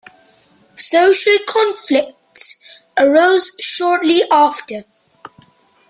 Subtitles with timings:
[0.73, 2.59] Social conflicts
[2.97, 4.83] arose shortly after.